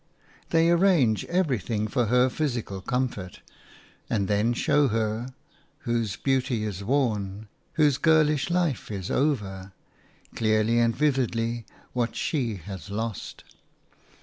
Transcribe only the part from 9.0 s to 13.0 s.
over– clearly and vividly what she has